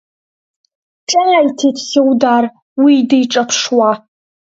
[1.09, 2.45] Ҿааиҭит Хьудар
[2.83, 3.91] уи диҿаԥшуа.